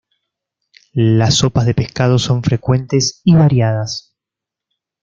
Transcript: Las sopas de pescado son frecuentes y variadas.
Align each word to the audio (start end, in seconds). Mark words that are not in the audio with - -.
Las 0.93 1.35
sopas 1.35 1.67
de 1.67 1.75
pescado 1.75 2.17
son 2.17 2.41
frecuentes 2.41 3.21
y 3.23 3.35
variadas. 3.35 4.15